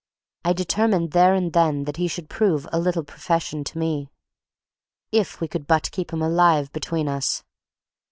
[0.43, 4.09] I determined there and then that he should prove a little profession to me,
[5.11, 7.43] if we could but keep him alive between us.